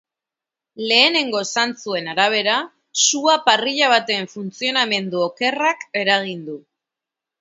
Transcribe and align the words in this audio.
Lehenengo 0.91 1.41
zantzuen 1.57 2.09
arabera, 2.13 2.55
sua 3.03 3.35
parrilla 3.49 3.91
baten 3.93 4.27
funtzionamendu 4.33 5.23
okerrak 5.27 5.87
eragin 6.05 6.43
du. 6.49 6.57